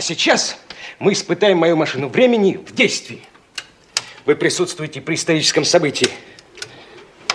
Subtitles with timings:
[0.00, 0.56] Сейчас
[1.00, 3.20] мы испытаем мою машину времени в действии.
[4.26, 6.08] Вы присутствуете при историческом событии.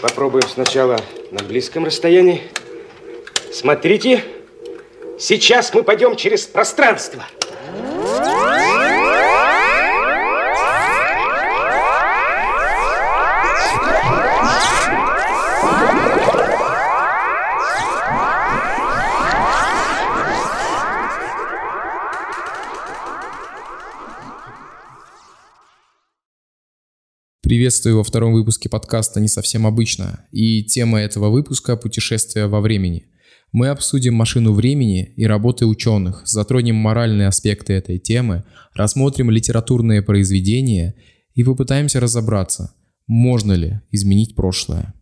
[0.01, 0.97] Попробуем сначала
[1.29, 2.41] на близком расстоянии.
[3.51, 4.23] Смотрите,
[5.19, 7.25] сейчас мы пойдем через пространство.
[27.43, 30.25] Приветствую во втором выпуске подкаста «Не совсем обычно».
[30.31, 33.07] И тема этого выпуска– путешествие во времени.
[33.51, 40.95] Мы обсудим машину времени и работы ученых, затронем моральные аспекты этой темы, рассмотрим литературные произведения
[41.33, 42.75] и попытаемся разобраться,
[43.07, 44.93] можно ли изменить прошлое.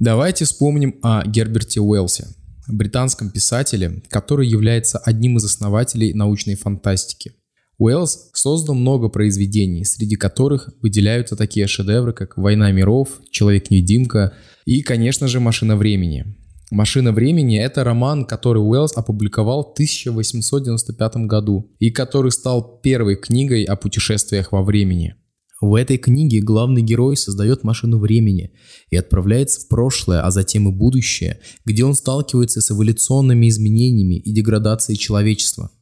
[0.00, 2.26] Давайте вспомним о Герберте Уэллсе,
[2.66, 7.34] британском писателе, который является одним из основателей научной фантастики–
[7.78, 14.32] Уэллс создал много произведений, среди которых выделяются такие шедевры, как «Война миров», «Человек-невидимка»
[14.64, 16.36] и, конечно же, «Машина времени».
[16.70, 23.64] «Машина времени»— это роман, который Уэллс опубликовал в 1895 году и который стал первой книгой
[23.64, 25.16] о путешествиях во времени.
[25.60, 28.52] В этой книге главный герой создает машину времени
[28.90, 34.32] и отправляется в прошлое, а затем и будущее, где он сталкивается с эволюционными изменениями и
[34.32, 35.70] деградацией человечества–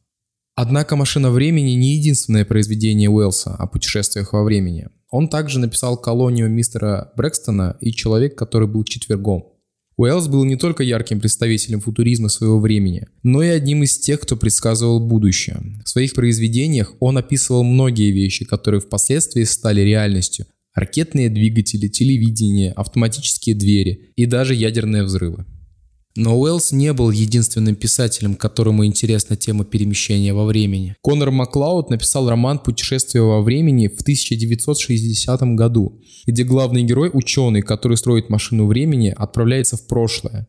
[0.55, 4.87] Однако «Машина времени» не единственное произведение Уэллса о путешествиях во времени.
[5.09, 9.45] Он также написал «Колонию мистера Брэкстона» и «Человек, который был четвергом».
[9.97, 14.35] Уэллс был не только ярким представителем футуризма своего времени, но и одним из тех, кто
[14.35, 15.59] предсказывал будущее.
[15.85, 20.47] В своих произведениях он описывал многие вещи, которые впоследствии стали реальностью.
[20.73, 25.45] Ракетные двигатели, телевидение, автоматические двери и даже ядерные взрывы.
[26.15, 30.95] Но Уэллс не был единственным писателем, которому интересна тема перемещения во времени.
[31.01, 37.97] Конор Маклауд написал роман «Путешествие во времени» в 1960 году, где главный герой, ученый, который
[37.97, 40.47] строит машину времени, отправляется в прошлое.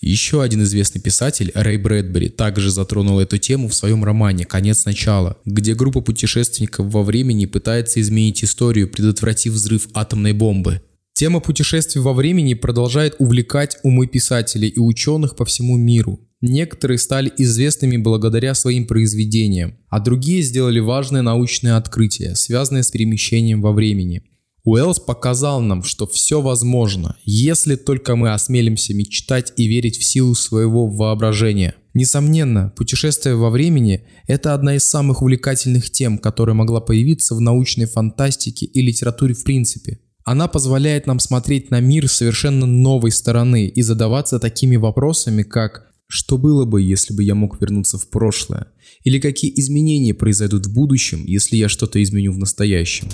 [0.00, 5.36] Еще один известный писатель, Рэй Брэдбери, также затронул эту тему в своем романе «Конец начала»,
[5.44, 10.82] где группа путешественников во времени пытается изменить историю, предотвратив взрыв атомной бомбы.
[11.18, 16.20] Тема путешествий во времени продолжает увлекать умы писателей и ученых по всему миру.
[16.40, 23.62] Некоторые стали известными благодаря своим произведениям, а другие сделали важные научные открытия, связанные с перемещением
[23.62, 24.22] во времени.
[24.62, 30.36] Уэллс показал нам, что все возможно, если только мы осмелимся мечтать и верить в силу
[30.36, 31.74] своего воображения.
[31.94, 37.86] Несомненно, путешествие во времени– это одна из самых увлекательных тем, которая могла появиться в научной
[37.86, 39.98] фантастике и литературе в принципе.
[40.30, 46.36] Она позволяет нам смотреть на мир совершенно новой стороны и задаваться такими вопросами, как «Что
[46.36, 48.66] было бы, если бы я мог вернуться в прошлое?»
[49.04, 53.08] Или какие изменения произойдут в будущем, если я что-то изменю в настоящем?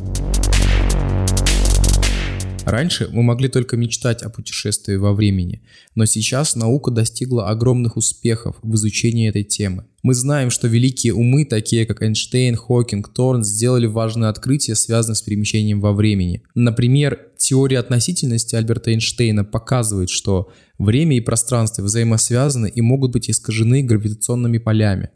[2.65, 5.63] Раньше мы могли только мечтать о путешествии во времени,
[5.95, 9.85] но сейчас наука достигла огромных успехов в изучении этой темы.
[10.05, 15.23] Мы знаем, что великие умы, такие как Эйнштейн, Хокинг, Торн, сделали важные открытия, связанные с
[15.23, 16.43] перемещением во времени.
[16.55, 23.83] Например, теория относительности Альберта Эйнштейна показывает, что время и пространство взаимосвязаны и могут быть искажены
[23.83, 25.09] гравитационными полями.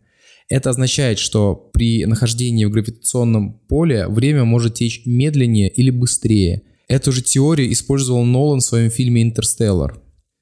[0.48, 7.12] Это означает, что при нахождении в гравитационном поле время может течь медленнее или быстрее– Эту
[7.12, 10.00] же теорию использовал Нолан в своем фильме «Интерстеллар».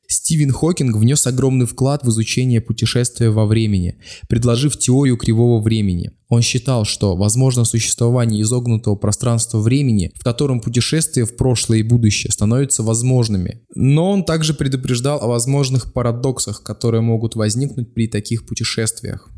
[0.09, 3.97] Стивен Хокинг внес огромный вклад в изучение путешествия во времени,
[4.29, 6.13] предложив теорию кривого времени.
[6.29, 12.33] Он считал, что возможно существование изогнутого пространства времени, в котором путешествия в прошлое и будущее
[12.33, 13.63] становятся возможными.
[13.75, 19.31] Но он также предупреждал о возможных парадоксах, которые могут возникнуть при таких путешествиях.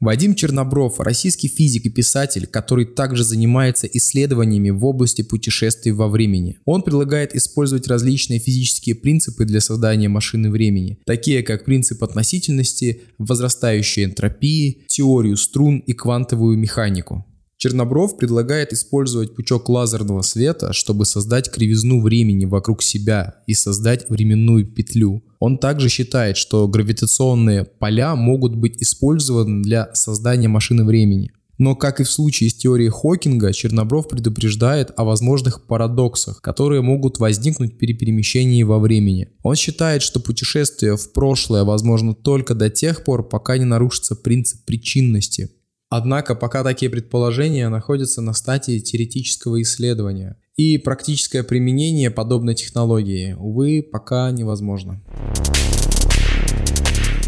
[0.00, 6.58] Вадим Чернобров– российский физик и писатель, который также занимается исследованиями в области путешествий во времени.
[6.64, 14.04] Он предлагает использовать различные физические принципы для создания машины времени, такие как принцип относительности, возрастающей
[14.04, 17.24] энтропии, теорию струн и квантовую механику.
[17.64, 24.66] Чернобров предлагает использовать пучок лазерного света, чтобы создать кривизну времени вокруг себя и создать временную
[24.66, 25.24] петлю.
[25.38, 31.32] Он также считает, что гравитационные поля могут быть использованы для создания машины времени.
[31.56, 37.18] Но, как и в случае с теорией Хокинга, Чернобров предупреждает о возможных парадоксах, которые могут
[37.18, 39.28] возникнуть при перемещении во времени.
[39.42, 44.66] Он считает, что путешествие в прошлое возможно только до тех пор, пока не нарушится принцип
[44.66, 45.48] причинности.
[45.96, 53.80] Однако пока такие предположения находятся на стадии теоретического исследования, и практическое применение подобной технологии, увы,
[53.80, 55.00] пока невозможно.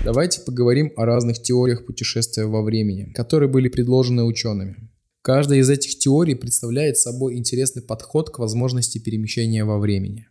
[0.04, 4.90] Давайте поговорим о разных теориях путешествия во времени, которые были предложены учеными.
[5.22, 10.26] Каждая из этих теорий представляет собой интересный подход к возможности перемещения во времени.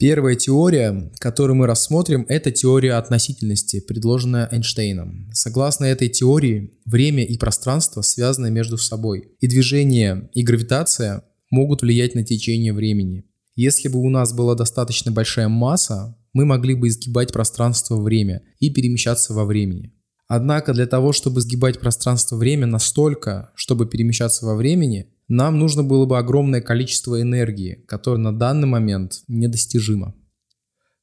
[0.00, 5.28] Первая теория, которую мы рассмотрим, это теория относительности, предложенная Эйнштейном.
[5.34, 12.14] Согласно этой теории, время и пространство связаны между собой, и движение и гравитация могут влиять
[12.14, 13.26] на течение времени.
[13.56, 19.34] Если бы у нас была достаточно большая масса, мы могли бы изгибать пространство-время и перемещаться
[19.34, 19.92] во времени.
[20.28, 26.18] Однако для того, чтобы сгибать пространство-время настолько, чтобы перемещаться во времени, нам нужно было бы
[26.18, 30.14] огромное количество энергии, которое на данный момент недостижимо.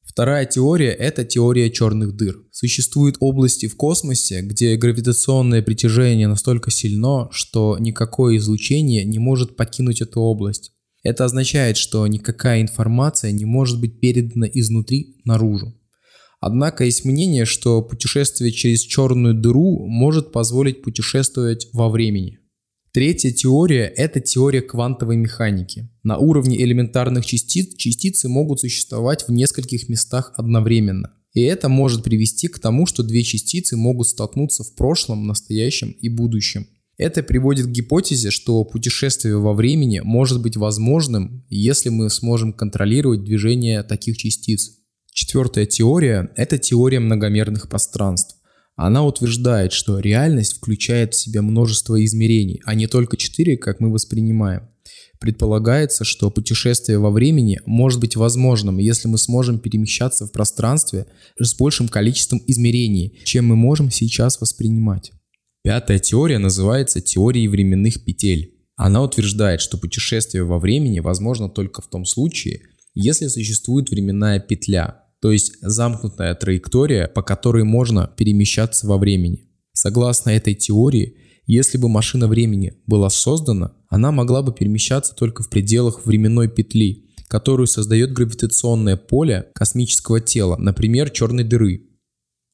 [0.02, 2.36] Вторая теория– это теория черных дыр.
[2.50, 10.02] Существуют области в космосе, где гравитационное притяжение настолько сильно, что никакое излучение не может покинуть
[10.02, 10.72] эту область.
[11.02, 15.74] Это означает, что никакая информация не может быть передана изнутри наружу.
[16.40, 22.37] Однако есть мнение, что путешествие через черную дыру может позволить путешествовать во времени.
[22.98, 25.88] Третья теория– это теория квантовой механики.
[26.02, 31.12] На уровне элементарных частиц частицы могут существовать в нескольких местах одновременно.
[31.32, 36.08] И это может привести к тому, что две частицы могут столкнуться в прошлом, настоящем и
[36.08, 36.66] будущем.
[36.96, 43.22] Это приводит к гипотезе, что путешествие во времени может быть возможным, если мы сможем контролировать
[43.22, 44.72] движение таких частиц.
[45.12, 48.37] Четвертая теория– это теория многомерных пространств.
[48.78, 53.92] Она утверждает, что реальность включает в себя множество измерений, а не только четыре, как мы
[53.92, 54.68] воспринимаем.
[55.18, 61.06] Предполагается, что путешествие во времени может быть возможным, если мы сможем перемещаться в пространстве
[61.40, 65.10] с большим количеством измерений, чем мы можем сейчас воспринимать.
[65.64, 68.54] Пятая теория называется теорией временных петель.
[68.76, 72.60] Она утверждает, что путешествие во времени возможно только в том случае,
[72.94, 79.48] если существует временная петля, то есть замкнутая траектория, по которой можно перемещаться во времени.
[79.72, 81.16] Согласно этой теории,
[81.46, 87.06] если бы машина времени была создана, она могла бы перемещаться только в пределах временной петли,
[87.28, 91.84] которую создает гравитационное поле космического тела, например, черной дыры.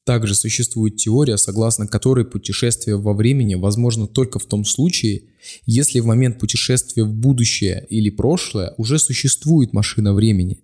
[0.05, 5.23] Также существует теория, согласно которой путешествие во времени возможно только в том случае,
[5.65, 10.59] если в момент путешествия в будущее или прошлое уже существует машина времени.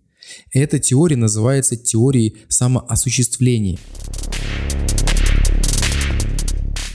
[0.52, 3.78] Эта теория называется теорией самоосуществления.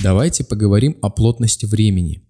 [0.02, 2.22] Давайте поговорим о плотности времени.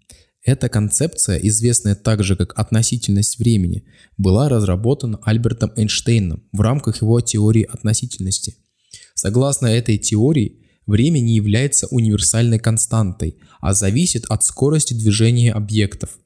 [0.45, 3.85] Эта концепция, известная также как относительность времени,
[4.17, 8.57] была разработана Альбертом Эйнштейном в рамках его теории относительности.
[9.15, 16.17] Согласно этой теории, время не является универсальной константой, а зависит от скорости движения объектов.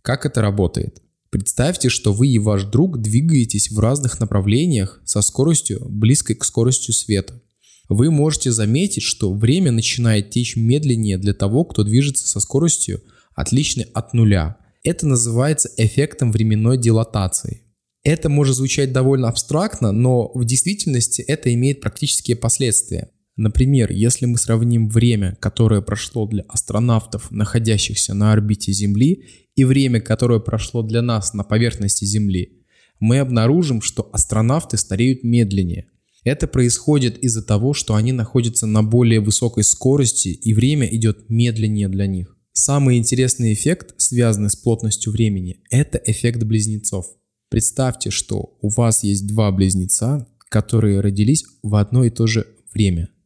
[0.00, 1.02] Как это работает?
[1.30, 6.90] Представьте, что вы и ваш друг двигаетесь в разных направлениях со скоростью, близкой к скорости
[6.90, 7.40] света.
[7.88, 13.02] Вы можете заметить, что время начинает течь медленнее для того, кто движется со скоростью,
[13.34, 14.58] отличной от нуля.
[14.82, 17.62] Это называется эффектом временной дилатации.
[18.02, 23.10] Это может звучать довольно абстрактно, но в действительности это имеет практические последствия.
[23.40, 29.24] Например, если мы сравним время, которое прошло для астронавтов, находящихся на орбите Земли,
[29.56, 32.60] и время, которое прошло для нас на поверхности Земли,
[32.98, 35.86] мы обнаружим, что астронавты стареют медленнее.
[36.22, 41.88] Это происходит из-за того, что они находятся на более высокой скорости и время идет медленнее
[41.88, 42.36] для них.
[42.52, 47.06] Самый интересный эффект, связанный с плотностью времени, это эффект близнецов.
[47.48, 53.08] Представьте, что у вас есть два близнеца, которые родились в одно и то же время–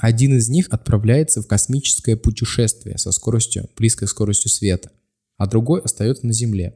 [0.00, 4.90] один из них отправляется в космическое путешествие со скоростью, близкой скоростью света,
[5.36, 6.74] а другой остается на Земле.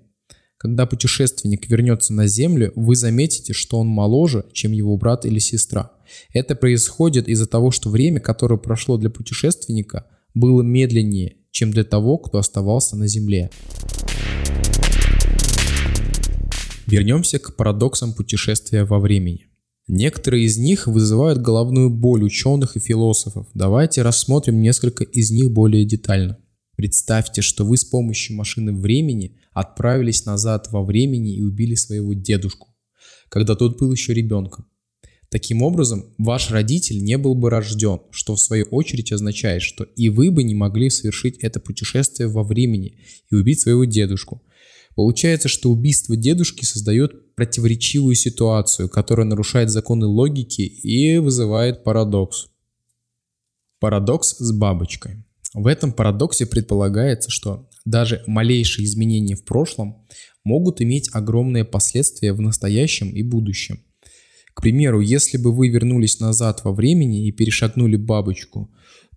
[0.59, 5.93] Когда путешественник вернется на Землю, вы заметите, что он моложе, чем его брат или сестра.
[6.33, 12.19] Это происходит из-за того, что время, которое прошло для путешественника, было медленнее, чем для того,
[12.19, 13.50] кто оставался на Земле.
[16.87, 19.47] Вернемся к парадоксам путешествия во времени.
[19.87, 23.49] Некоторые из них вызывают головную боль ученых и философов.
[23.53, 26.38] Давайте рассмотрим несколько из них более детально.
[26.76, 32.75] Представьте, что вы с помощью машины времени отправились назад во времени и убили своего дедушку,
[33.29, 34.67] когда тот был еще ребенком.
[35.29, 40.09] Таким образом, ваш родитель не был бы рожден, что в свою очередь означает, что и
[40.09, 42.99] вы бы не могли совершить это путешествие во времени
[43.31, 44.43] и убить своего дедушку.
[44.94, 52.48] Получается, что убийство дедушки создает противоречивую ситуацию, которая нарушает законы логики и вызывает парадокс.
[53.80, 55.24] Парадокс с бабочкой.
[55.52, 60.06] В этом парадоксе предполагается, что даже малейшие изменения в прошлом
[60.44, 63.80] могут иметь огромные последствия в настоящем и будущем.
[64.54, 68.70] К примеру, если бы вы вернулись назад во времени и перешагнули бабочку,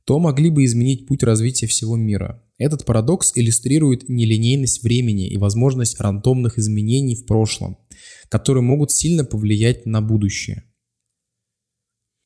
[0.03, 2.43] то могли бы изменить путь развития всего мира.
[2.57, 7.77] Этот парадокс иллюстрирует нелинейность времени и возможность рандомных изменений в прошлом,
[8.29, 10.63] которые могут сильно повлиять на будущее.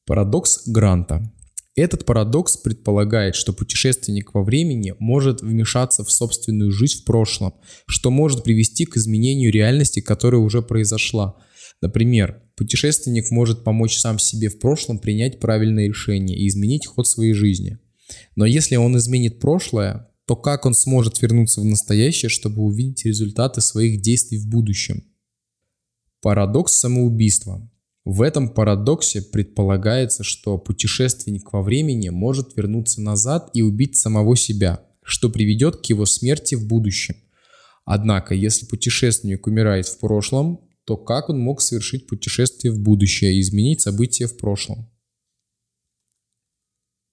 [0.06, 1.32] Парадокс Гранта.
[1.76, 7.54] Этот парадокс предполагает, что путешественник во времени может вмешаться в собственную жизнь в прошлом,
[7.86, 11.38] что может привести к изменению реальности, которая уже произошла.
[11.82, 17.34] Например, путешественник может помочь сам себе в прошлом принять правильное решение и изменить ход своей
[17.34, 17.80] жизни.
[18.36, 23.60] Но если он изменит прошлое, то как он сможет вернуться в настоящее, чтобы увидеть результаты
[23.60, 25.04] своих действий в будущем?
[26.22, 27.70] Парадокс самоубийства.
[28.06, 34.80] В этом парадоксе предполагается, что путешественник во времени может вернуться назад и убить самого себя,
[35.04, 37.18] что приведет к его смерти в будущем.
[37.84, 43.42] Однако, если путешественник умирает в прошлом, то как он мог совершить путешествие в будущее и
[43.42, 44.90] изменить события в прошлом?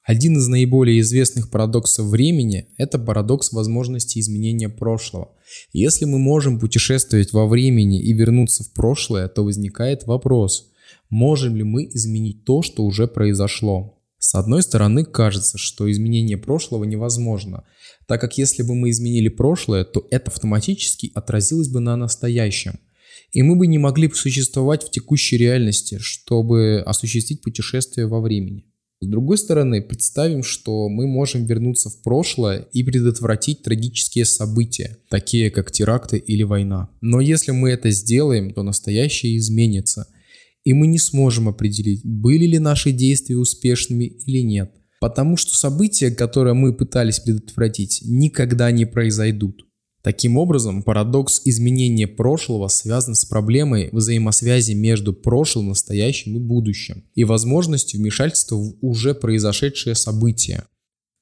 [0.09, 5.33] Один из наиболее известных парадоксов времени– это парадокс возможности изменения прошлого.
[5.75, 10.73] Если мы можем путешествовать во времени и вернуться в прошлое, то возникает вопрос,
[11.11, 13.99] Можем ли мы изменить то, что уже произошло?
[14.19, 17.65] С одной стороны, кажется, что изменение прошлого невозможно,
[18.07, 22.79] так как если бы мы изменили прошлое, то это автоматически отразилось бы на настоящем.
[23.33, 28.65] И мы бы не могли существовать в текущей реальности, чтобы осуществить путешествие во времени.
[29.01, 35.51] С другой стороны, представим, что мы можем вернуться в прошлое и предотвратить трагические события, такие
[35.51, 36.91] как теракты или война.
[37.01, 40.07] Но если мы это сделаем, то настоящее изменится–
[40.69, 44.71] и мы не сможем определить, были ли наши действия успешными или нет.
[45.01, 49.65] Потому что события, которые мы пытались предотвратить, никогда не произойдут.
[50.03, 57.25] Таким образом, парадокс изменения прошлого связан с проблемой взаимосвязи между прошлым, настоящим и будущим и
[57.25, 60.65] возможностью вмешательства в уже произошедшее событие.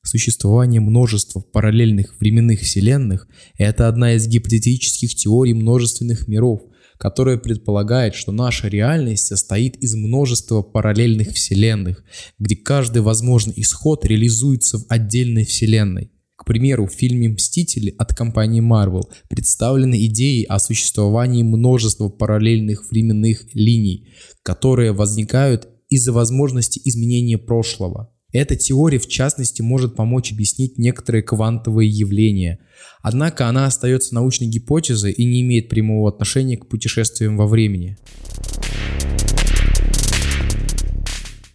[0.04, 3.26] Существование множества параллельных временных вселенных–
[3.58, 6.60] это одна из гипотетических теорий множественных миров–
[6.98, 12.04] которое предполагает, что наша реальность состоит из множества параллельных вселенных,
[12.38, 16.10] где каждый возможный исход реализуется в отдельной вселенной.
[16.46, 24.14] Примеру, в фильме «Мстители» от компании Marvel представлены идеи о существовании множества параллельных временных линий,
[24.44, 28.14] которые возникают из-за возможности изменения прошлого.
[28.32, 32.60] Эта теория, в частности, может помочь объяснить некоторые квантовые явления.
[33.02, 37.98] Однако она остается научной гипотезой и не имеет прямого отношения к путешествиям во времени.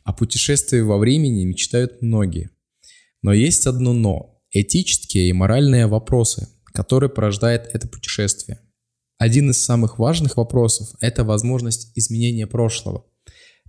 [0.03, 2.49] О путешествии во времени мечтают многие.
[3.21, 8.59] Но есть одно «но»– этические и моральные вопросы, которые порождает это путешествие.
[9.17, 13.05] Один из самых важных вопросов– это возможность изменения прошлого.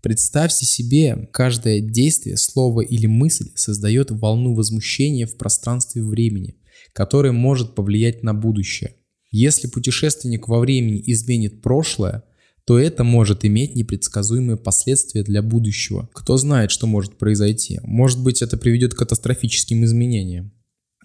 [0.02, 6.56] Представьте себе, каждое действие, слово или мысль создает волну возмущения в пространстве времени,
[6.92, 8.96] которая может повлиять на будущее.
[9.30, 12.24] Если путешественник во времени изменит прошлое,
[12.64, 16.08] то это может иметь непредсказуемые последствия для будущего.
[16.12, 17.80] Кто знает, что может произойти.
[17.82, 20.52] Может быть, это приведет к катастрофическим изменениям.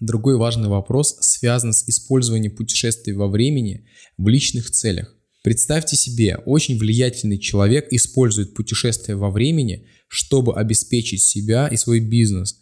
[0.00, 3.86] Другой важный вопрос связан с использованием путешествий во времени
[4.16, 5.14] в личных целях.
[5.42, 12.58] Представьте себе, очень влиятельный человек использует путешествия во времени, чтобы обеспечить себя и свой бизнес,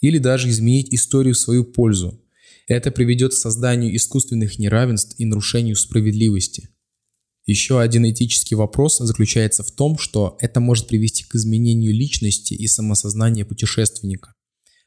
[0.00, 2.20] или даже изменить историю в свою пользу.
[2.68, 6.68] Это приведет к созданию искусственных неравенств и нарушению справедливости.
[7.46, 12.66] Еще один этический вопрос заключается в том, что это может привести к изменению личности и
[12.66, 14.35] самосознания путешественника.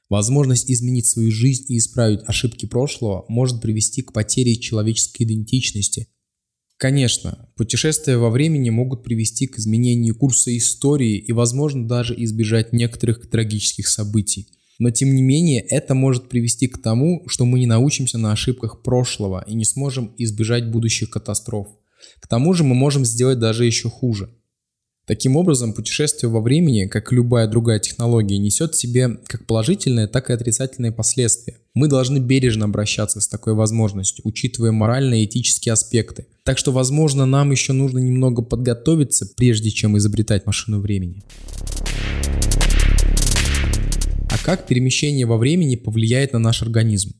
[0.09, 6.07] Возможность изменить свою жизнь и исправить ошибки прошлого может привести к потере человеческой идентичности–
[6.79, 13.29] Конечно, путешествия во времени могут привести к изменению курса истории и, возможно, даже избежать некоторых
[13.29, 14.47] трагических событий.
[14.79, 18.81] Но тем не менее, это может привести к тому, что мы не научимся на ошибках
[18.81, 21.67] прошлого и не сможем избежать будущих катастроф.
[22.21, 24.33] К тому же мы можем сделать даже еще хуже.
[25.09, 30.05] Таким образом, путешествие во времени, как и любая другая технология, несет в себе как положительные,
[30.05, 31.57] так и отрицательные последствия.
[31.73, 36.27] Мы должны бережно обращаться с такой возможностью, учитывая моральные и этические аспекты.
[36.43, 41.23] Так что, возможно, нам еще нужно немного подготовиться, прежде чем изобретать машину времени.
[44.29, 47.15] А как перемещение во времени повлияет на наш организм?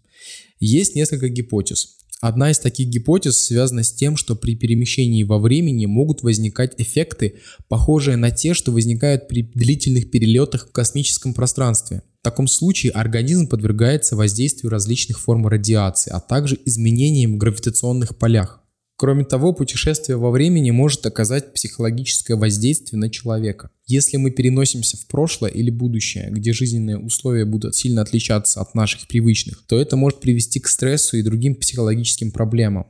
[0.59, 1.97] Есть несколько гипотез.
[2.21, 7.35] Одна из таких гипотез связана с тем, что при перемещении во времени могут возникать эффекты,
[7.69, 12.01] похожие на те, что возникают при длительных перелетах в космическом пространстве.
[12.19, 18.58] В таком случае организм подвергается воздействию различных форм радиации, а также изменениям в гравитационных полях.
[18.99, 23.69] Кроме того, путешествие во времени может оказать психологическое воздействие на человека.
[23.85, 29.07] Если мы переносимся в прошлое или будущее, где жизненные условия будут сильно отличаться от наших
[29.07, 32.87] привычных, то это может привести к стрессу и другим психологическим проблемам.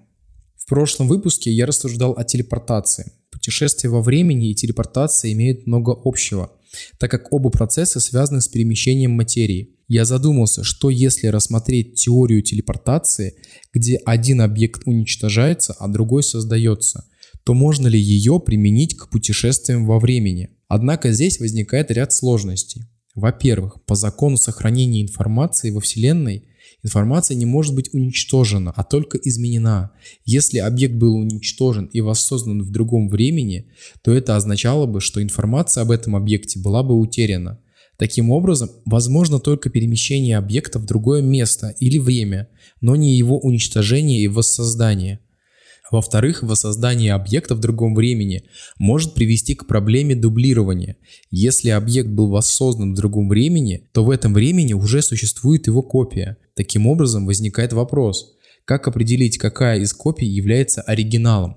[0.57, 3.11] В прошлом выпуске я рассуждал о телепортации.
[3.29, 6.49] Путешествие во времени и телепортация имеют много общего,
[6.97, 13.33] так как оба процесса связаны с перемещением материи– я задумался, что если рассмотреть теорию телепортации,
[13.73, 17.05] где один объект уничтожается, а другой создается,
[17.43, 20.49] то можно ли ее применить к путешествиям во времени?
[20.67, 22.83] Однако здесь возникает ряд сложностей.
[23.15, 26.48] Во-первых, по закону сохранения информации во Вселенной
[26.83, 29.91] информация не может быть уничтожена, а только изменена.
[30.25, 33.67] Если объект был уничтожен и воссоздан в другом времени,
[34.03, 37.59] то это означало бы, что информация об этом объекте была бы утеряна.
[37.97, 42.47] Таким образом, возможно только перемещение объекта в другое место или время,
[42.79, 45.19] но не его уничтожение и воссоздание.
[45.91, 48.43] Во-вторых, воссоздание объекта в другом времени
[48.77, 50.97] может привести к проблеме дублирования.
[51.31, 56.37] Если объект был воссоздан в другом времени, то в этом времени уже существует его копия.
[56.59, 58.35] Таким образом, возникает вопрос,
[58.65, 61.55] как определить, какая из копий является оригиналом.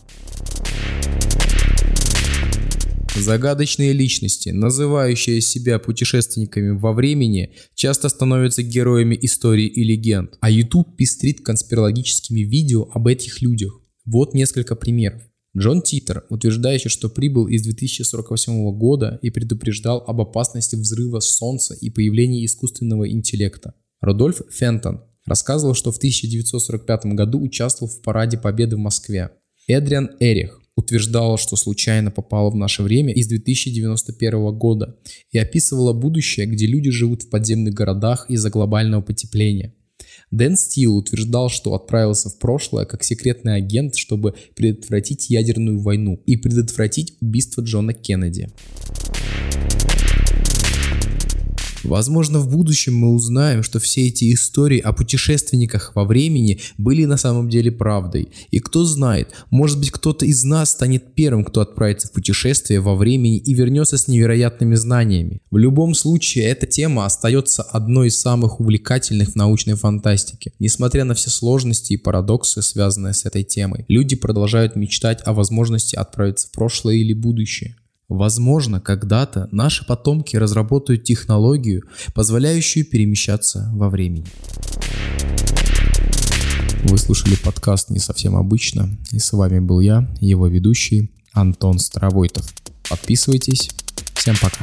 [3.16, 10.96] Загадочные личности, называющие себя путешественниками во времени, часто становятся героями истории и легенд, а YouTube
[10.96, 13.80] пестрит конспирологическими видео об этих людях.
[14.04, 15.20] Вот несколько примеров.
[15.58, 21.90] Джон Титер, утверждающий, что прибыл из 2048 года и предупреждал об опасности взрыва Солнца и
[21.90, 23.74] появлении искусственного интеллекта.
[24.02, 29.30] Рудольф Фентон рассказывал, что в 1945 году участвовал в параде Победы в Москве.
[29.68, 34.98] Эдриан Эрих утверждала, что случайно попала в наше время из 2091 года
[35.30, 39.72] и описывала будущее, где люди живут в подземных городах из-за глобального потепления.
[40.32, 46.36] Дэн Стил утверждал, что отправился в прошлое как секретный агент, чтобы предотвратить ядерную войну и
[46.36, 48.48] предотвратить убийство Джона Кеннеди.
[51.84, 57.16] Возможно, в будущем мы узнаем, что все эти истории о путешественниках во времени были на
[57.16, 58.28] самом деле правдой.
[58.50, 62.94] И кто знает, может быть кто-то из нас станет первым, кто отправится в путешествие во
[62.94, 65.40] времени и вернется с невероятными знаниями.
[65.50, 70.52] В любом случае, эта тема остается одной из самых увлекательных в научной фантастике.
[70.58, 75.96] Несмотря на все сложности и парадоксы, связанные с этой темой, люди продолжают мечтать о возможности
[75.96, 77.76] отправиться в прошлое или будущее.
[78.12, 84.26] Возможно, когда-то наши потомки разработают технологию, позволяющую перемещаться во времени.
[86.84, 92.46] Вы слушали подкаст «Не совсем обычно», и с вами был я, его ведущий Антон Старовойтов.
[92.90, 93.70] Подписывайтесь.
[94.14, 94.60] Всем пока.